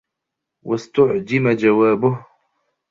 وَاسْتُعْجِمَ 0.63 1.49
جَوَابُهُ 1.55 2.25